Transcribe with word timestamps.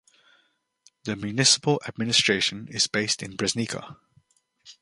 The 1.03 1.15
municipal 1.15 1.79
administration 1.87 2.67
is 2.71 2.87
based 2.87 3.21
in 3.21 3.37
Breznica. 3.37 3.97